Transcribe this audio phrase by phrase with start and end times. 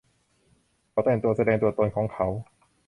[0.89, 2.27] เขาแต่งตัวแสดงตัวตนของเขา